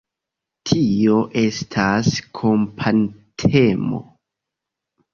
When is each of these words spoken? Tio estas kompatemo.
Tio 0.71 1.17
estas 1.43 2.11
kompatemo. 2.41 4.05